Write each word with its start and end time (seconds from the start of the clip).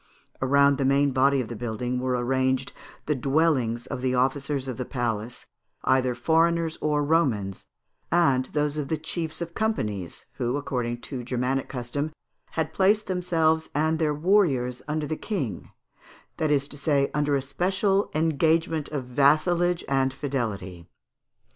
Around 0.41 0.79
the 0.79 0.83
main 0.83 1.11
body 1.11 1.41
of 1.41 1.47
the 1.47 1.55
building 1.55 1.99
were 1.99 2.17
arranged 2.17 2.71
the 3.05 3.13
dwellings 3.13 3.85
of 3.85 4.01
the 4.01 4.15
officers 4.15 4.67
of 4.67 4.77
the 4.77 4.83
palace, 4.83 5.45
either 5.83 6.15
foreigners 6.15 6.75
or 6.81 7.03
Romans, 7.03 7.67
and 8.11 8.45
those 8.45 8.77
of 8.77 8.87
the 8.87 8.97
chiefs 8.97 9.41
of 9.43 9.53
companies, 9.53 10.25
who, 10.37 10.57
according 10.57 11.01
to 11.01 11.23
Germanic 11.23 11.69
custom, 11.69 12.11
had 12.53 12.73
placed 12.73 13.05
themselves 13.05 13.69
and 13.75 13.99
their 13.99 14.15
warriors 14.15 14.81
under 14.87 15.05
the 15.05 15.15
King, 15.15 15.69
that 16.37 16.49
is 16.49 16.67
to 16.69 16.79
say, 16.79 17.11
under 17.13 17.35
a 17.35 17.41
special 17.43 18.09
engagement 18.15 18.89
of 18.89 19.03
vassalage 19.05 19.85
and 19.87 20.11
fidelity. 20.15 20.89